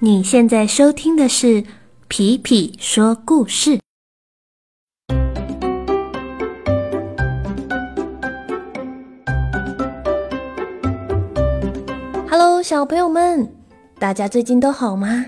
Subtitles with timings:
[0.00, 1.62] 你现在收听的是
[2.08, 3.78] 《皮皮说故事》。
[12.28, 13.48] Hello，小朋友们，
[14.00, 15.26] 大家最近都好吗？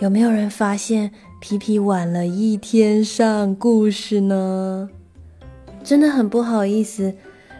[0.00, 1.10] 有没有人发现
[1.40, 4.90] 皮皮晚了一天上故事呢？
[5.82, 7.14] 真的很不好意思，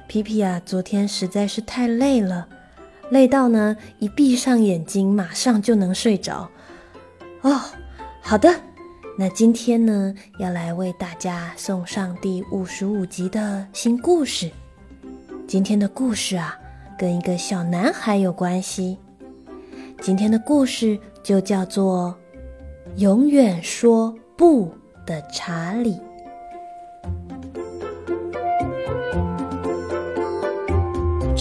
[0.07, 2.49] 皮皮啊，昨天实在是太累了。
[3.11, 6.51] 累到呢，一闭上眼睛马上就能睡着。
[7.43, 7.61] 哦，
[8.21, 8.53] 好的，
[9.17, 14.51] 那今天呢，要来为大家送上第五十五集的新故事。
[15.47, 16.59] 今天的故事啊，
[16.99, 18.99] 跟一个小男孩有关系。
[20.01, 22.15] 今天的故事就叫做
[23.01, 24.75] 《永远说不
[25.07, 25.95] 的查理》。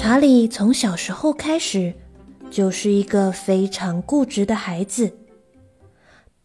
[0.08, 1.96] 查理从小时候开始，
[2.52, 5.18] 就是一个非常固执的孩子。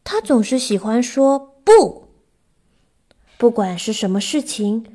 [0.03, 2.09] 他总是喜欢说“不”，
[3.37, 4.87] 不管是什么事情，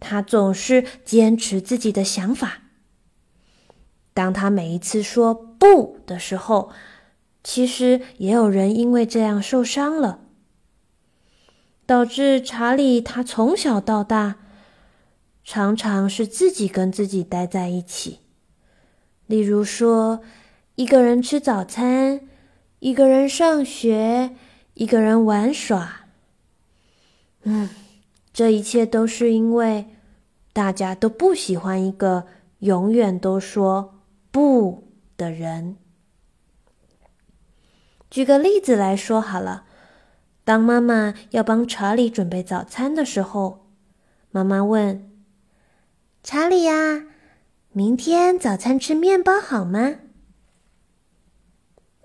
[0.00, 2.62] 他总是坚持自己的想法。
[4.12, 6.72] 当他每一次说“不”的时候，
[7.44, 10.18] 其实也有人因为这样受伤了，
[11.86, 14.38] 导致查理他从小到大。
[15.44, 18.20] 常常是自己跟自己待在一起，
[19.26, 20.22] 例如说，
[20.76, 22.20] 一个人吃早餐，
[22.78, 24.36] 一个人上学，
[24.74, 26.06] 一个人玩耍。
[27.42, 27.68] 嗯，
[28.32, 29.86] 这一切都是因为
[30.52, 32.26] 大家都不喜欢一个
[32.60, 35.76] 永远都说不的人。
[38.08, 39.64] 举个例子来说好了，
[40.44, 43.66] 当妈妈要帮查理准备早餐的时候，
[44.30, 45.11] 妈妈问。
[46.22, 47.06] 查理呀，
[47.72, 49.96] 明天早餐吃面包好吗？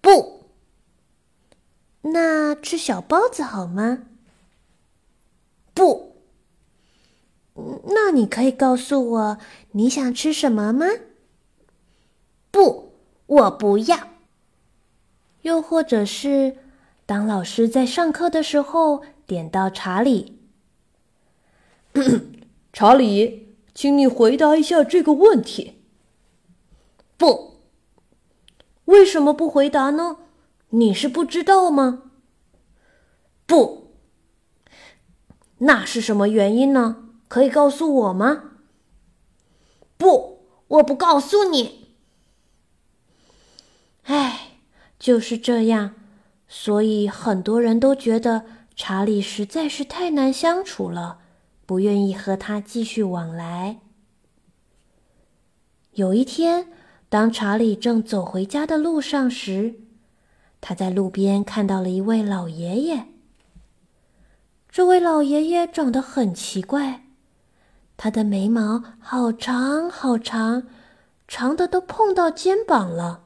[0.01, 0.49] 不。
[2.01, 4.05] 那吃小包子好吗？
[5.75, 6.15] 不。
[7.85, 9.37] 那你可以告诉我
[9.71, 10.87] 你想吃什么吗？
[12.49, 12.93] 不，
[13.27, 14.09] 我不要。
[15.43, 16.57] 又或者是，
[17.05, 20.39] 当老师在上课的时候点到查理，
[22.73, 23.46] 查理。
[23.77, 25.83] 请你回答一下这个问题。
[27.15, 27.59] 不，
[28.85, 30.17] 为什么不回答呢？
[30.69, 32.09] 你是不知道吗？
[33.45, 33.91] 不，
[35.59, 37.07] 那是什么原因呢？
[37.27, 38.53] 可以告诉我吗？
[39.95, 41.93] 不，我不告诉你。
[44.05, 44.53] 唉，
[44.97, 45.93] 就是这样，
[46.47, 48.43] 所以很多人都觉得
[48.75, 51.19] 查理实在是太难相处了。
[51.67, 53.81] 不愿意和他继续往来。
[55.91, 56.69] 有一天，
[57.09, 59.75] 当查理正走回家的路上时，
[60.61, 63.07] 他在路边看到了一位老爷爷。
[64.69, 67.03] 这位老爷爷长得很奇怪，
[67.97, 70.63] 他的眉毛好长好长，
[71.27, 73.25] 长的都碰到肩膀了。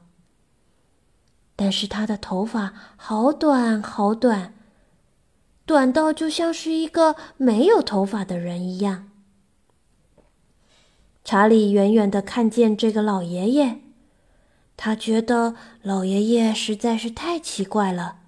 [1.54, 4.54] 但是他的头发好短好短。
[5.64, 9.08] 短到就像是一个没有头发的人一样。
[11.24, 13.78] 查理远远的看见这个老爷爷，
[14.76, 18.18] 他觉得老爷爷实在是太奇怪了。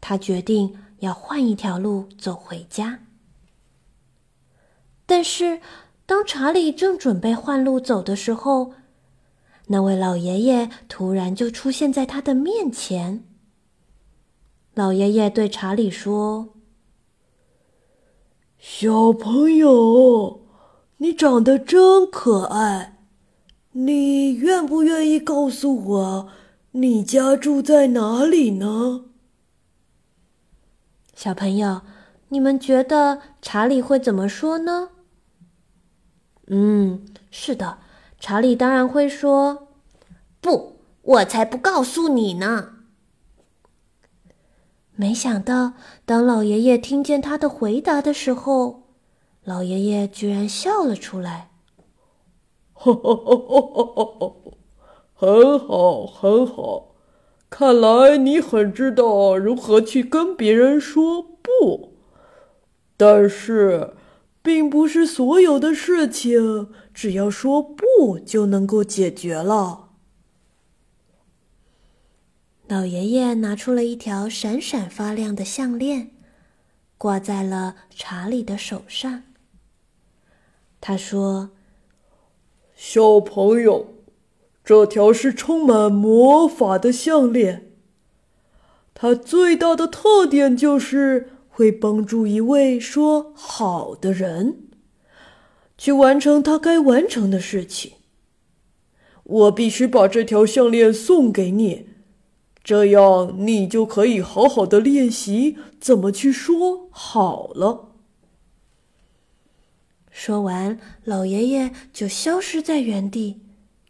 [0.00, 3.00] 他决定要换一条路走回家。
[5.06, 5.60] 但是，
[6.06, 8.72] 当查理正准备换路走的时候，
[9.66, 13.24] 那位老爷爷突然就出现在他的面前。
[14.74, 16.50] 老爷爷对查理说
[18.56, 20.42] ：“小朋友，
[20.98, 22.98] 你长得真可爱，
[23.72, 26.28] 你愿不愿意告诉我
[26.72, 29.06] 你家住在哪里呢？”
[31.14, 31.82] 小朋友，
[32.28, 34.90] 你们觉得查理会怎么说呢？
[36.46, 37.78] 嗯，是的，
[38.18, 39.68] 查理当然会说
[40.40, 42.76] ：“不，我才不告诉你呢。”
[45.00, 45.72] 没想到，
[46.04, 48.82] 当老爷爷听见他的回答的时候，
[49.44, 51.52] 老爷爷居然笑了出来。
[52.74, 54.36] 哈哈哈哈哈！
[55.14, 56.96] 很好，很好，
[57.48, 61.94] 看来你很知道如何去跟别人说不。
[62.98, 63.94] 但是，
[64.42, 69.89] 并不是所有的事情只要说不就能够解决了。
[72.70, 76.12] 老爷爷拿出了一条闪闪发亮的项链，
[76.96, 79.24] 挂在了查理的手上。
[80.80, 81.50] 他说
[82.76, 83.94] ：“小朋友，
[84.64, 87.72] 这条是充满魔法的项链。
[88.94, 94.68] 它最大的特点就是会帮助一位说好的人
[95.76, 97.94] 去完成他该完成的事情。
[99.24, 101.89] 我必须把这条项链送给你，
[102.70, 107.96] 这样你就可以好好的练习怎么去说好了。
[110.12, 113.40] 说完，老爷爷就消失在原地，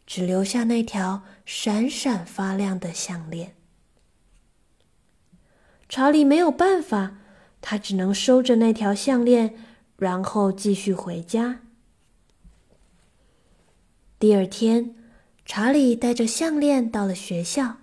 [0.06, 3.54] 只留下那条闪闪发亮的项链。
[5.86, 7.18] 查理没有办法，
[7.60, 9.56] 他只能收着那条项链，
[9.98, 11.60] 然后继续回家。
[14.18, 14.94] 第二天，
[15.44, 17.79] 查理带着项链到了学校。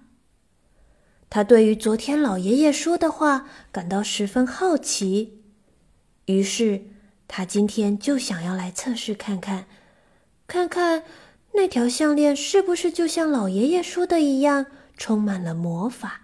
[1.29, 5.43] 他对于昨天老爷爷说的话感到十分好奇，
[6.25, 6.85] 于是
[7.27, 9.65] 他今天就想要来测试看看，
[10.47, 11.03] 看看
[11.53, 16.21] 那条项链是不是就像老爷爷说的一样，充满了魔法。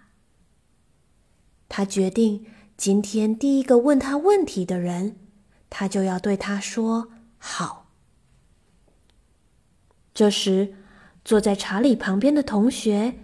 [1.68, 2.46] 他决定，
[2.76, 5.16] 今天第一个问他问题的人，
[5.68, 7.90] 他就要对他说“好”。
[10.14, 10.74] 这时，
[11.24, 13.18] 坐在查理旁边的同学，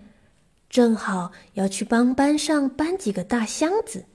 [0.70, 4.06] 正好要去帮班上搬几个大箱子。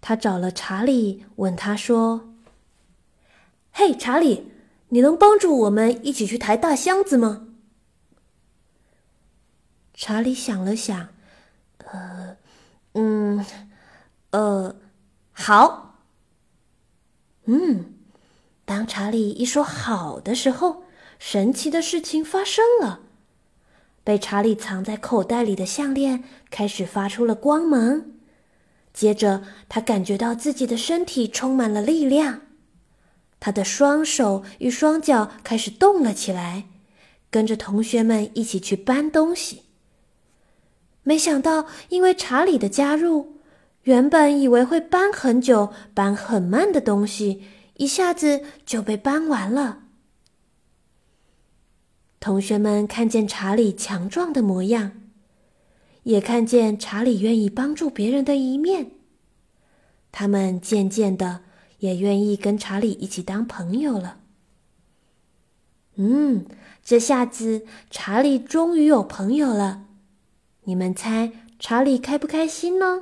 [0.00, 2.34] 他找了查理，问他说
[3.72, 4.50] ：“嘿，查理，
[4.88, 7.46] 你能帮助我们一起去抬大箱子吗？”
[9.94, 11.08] 查理想了想，
[11.78, 12.36] 呃。
[12.94, 13.46] 嗯，
[14.30, 14.74] 呃，
[15.30, 16.00] 好。
[17.44, 17.94] 嗯，
[18.64, 20.82] 当查理一说“好的”时候，
[21.20, 23.02] 神奇的事情发生了。
[24.02, 28.02] 被查理藏在口袋里的项链开始发出了光芒，
[28.92, 32.40] 接着他感觉到自己的身体充满了力量，
[33.38, 36.64] 他的双手与双脚开始动了起来，
[37.30, 39.62] 跟着同学们一起去搬东西。
[41.02, 43.36] 没想到，因为查理的加入，
[43.84, 47.42] 原本以为会搬很久、搬很慢的东西，
[47.76, 49.84] 一下子就被搬完了。
[52.20, 54.92] 同学们看见查理强壮的模样，
[56.02, 58.90] 也看见查理愿意帮助别人的一面，
[60.12, 61.40] 他们渐渐的
[61.78, 64.18] 也愿意跟查理一起当朋友了。
[65.94, 66.44] 嗯，
[66.84, 69.86] 这下子查理终于有朋友了。
[70.64, 73.00] 你们猜查理开不开心呢？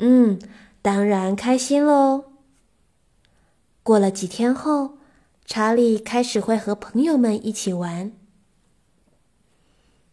[0.00, 0.38] 嗯，
[0.82, 2.26] 当然开心喽。
[3.82, 4.98] 过了几天后，
[5.46, 8.12] 查理开始会和朋友们一起玩。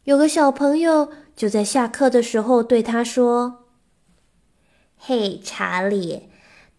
[0.03, 3.65] 有个小朋友就在下课的时候对他说
[4.97, 6.29] ：“嘿，查理，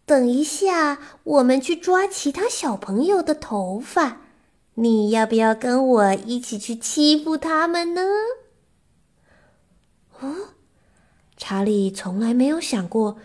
[0.05, 4.23] 等一下，我们去抓其他小朋友的头发，
[4.75, 8.03] 你要不要跟我一起去欺负他们呢？”
[10.21, 10.35] 哦，
[11.37, 13.17] 查理从来没有想过，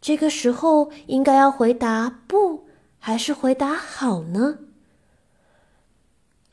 [0.00, 2.66] 这个时候应该要回答不，
[2.98, 4.58] 还是回答好呢？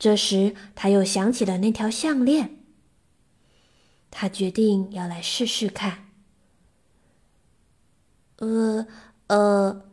[0.02, 2.58] 这时他又想起了那条项链，
[4.10, 6.08] 他决定要来试试看。
[8.38, 8.88] 呃
[9.28, 9.84] 呃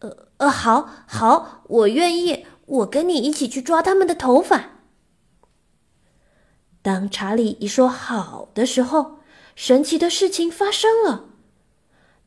[0.00, 4.82] 呃呃，好好，我愿意，我跟你一起去抓他们的头发。
[6.82, 9.16] 当查理一说好的时候。
[9.56, 11.30] 神奇的事情发生了，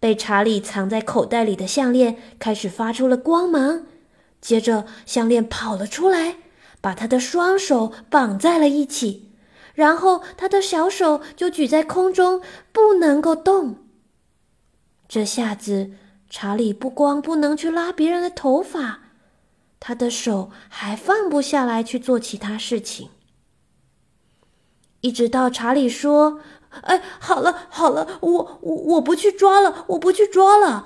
[0.01, 3.85] 被查理藏在口袋里的项链开始发出了光芒，
[4.41, 6.35] 接着项链跑了出来，
[6.81, 9.31] 把他的双手绑在了一起，
[9.73, 12.41] 然后他的小手就举在空中，
[12.73, 13.77] 不能够动。
[15.07, 15.91] 这下子，
[16.29, 19.01] 查理不光不能去拉别人的头发，
[19.79, 23.09] 他的手还放不下来去做其他事情，
[25.01, 26.41] 一直到查理说。
[26.83, 30.85] 哎，好了好了，我我我不去抓了，我不去抓了。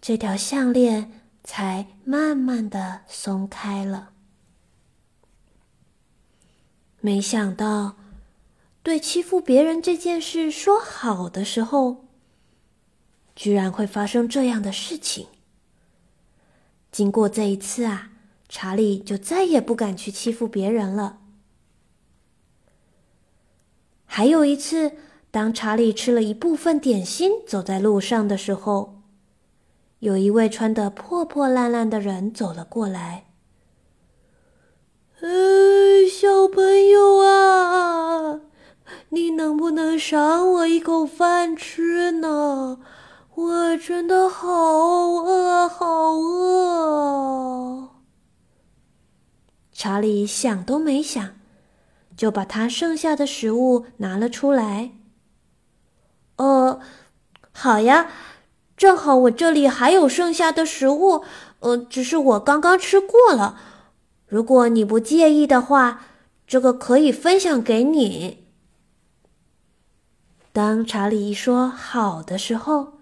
[0.00, 4.08] 这条项链才慢慢的松开了。
[7.02, 7.96] 没想到，
[8.82, 12.04] 对欺负别人这件事说好的时候，
[13.34, 15.28] 居然会发生这样的事情。
[16.92, 18.10] 经过这一次啊，
[18.48, 21.20] 查理就再也不敢去欺负别人了。
[24.04, 24.92] 还有一次，
[25.30, 29.00] 当查理吃了一部分点心，走在路上的时候，
[30.00, 33.24] 有一位穿得破破烂烂的人走了过来。
[35.22, 35.28] “哎，
[36.10, 38.40] 小朋友啊，
[39.10, 42.78] 你能不能赏我一口饭吃呢？
[43.34, 47.88] 我真的好饿，好饿。”
[49.72, 51.34] 查理想都没想，
[52.16, 54.92] 就把他剩下的食物拿了出来。
[56.36, 56.80] 呃，
[57.52, 58.10] 好呀，
[58.74, 61.22] 正好我这里还有剩下的食物，
[61.58, 63.58] 呃，只是我刚刚吃过了。
[64.30, 66.06] 如果你不介意的话，
[66.46, 68.46] 这个可以分享给你。
[70.52, 72.94] 当查理一说“好的”时候，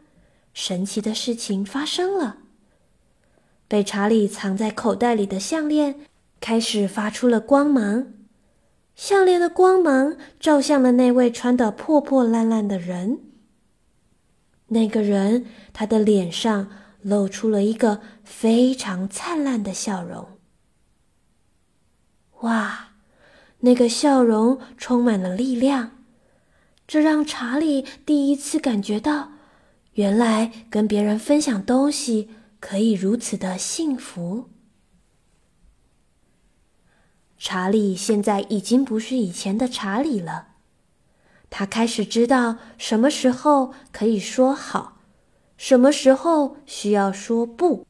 [0.52, 2.38] 神奇的事情发生了。
[3.68, 6.00] 被查理藏在口袋里的项链。
[6.40, 8.12] 开始发出了光芒，
[8.94, 13.18] 项链的光芒照向了那位穿的破破烂烂的人。
[14.68, 16.70] 那个人，他的脸上
[17.02, 20.37] 露出了一个非常灿烂的笑容。
[22.42, 22.90] 哇，
[23.60, 26.04] 那个笑容充满了力量，
[26.86, 29.32] 这让查理第一次感觉到，
[29.94, 32.30] 原来跟别人分享东西
[32.60, 34.50] 可以如此的幸福。
[37.36, 40.48] 查理现在已经不是以前的查理了，
[41.50, 44.98] 他开始知道什么时候可以说好，
[45.56, 47.87] 什么时候需要说不。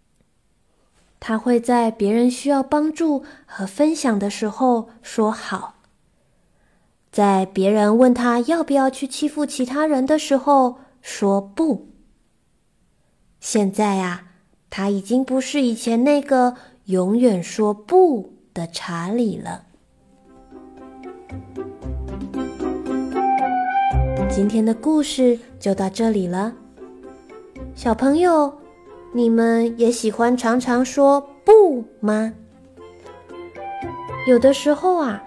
[1.21, 5.75] 他会在别人需要帮助和分享的时候说好，
[7.13, 11.89] 在别人问他要不要去欺负其他人的时候说不。
[13.41, 14.25] 现在啊，
[14.69, 16.55] 他已经不是以前那个
[16.87, 18.35] 永远说不。
[18.55, 19.63] 的查理了。
[24.29, 26.53] 今天的故事就到这里了，
[27.77, 28.53] 小朋友，
[29.13, 32.33] 你们也喜欢常常说不吗？
[34.27, 35.23] 有的时候啊，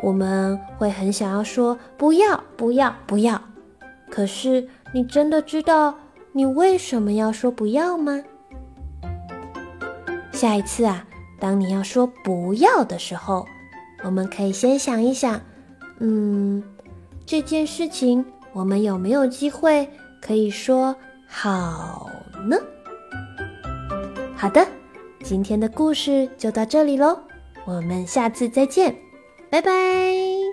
[0.00, 3.40] 我们会很想要说不要不要不要，
[4.10, 5.94] 可是你真的知道
[6.32, 8.22] 你为什么要说不要吗？
[10.32, 11.06] 下一次啊。
[11.40, 13.44] 当你要说不要的时候，
[14.02, 15.38] 我们可以先想一想，
[15.98, 16.62] 嗯，
[17.26, 18.24] 这件事情
[18.54, 19.90] 我们有没有机会
[20.22, 22.08] 可以说好
[22.48, 22.56] 呢？
[24.44, 24.68] 好的，
[25.22, 27.18] 今天的故事就到这里喽，
[27.64, 28.94] 我们下次再见，
[29.48, 30.43] 拜拜。